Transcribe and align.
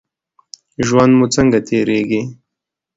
ژوند 0.87 1.11
مو 1.17 1.25
څنګه 1.35 1.59
تیریږي؟ 1.67 2.21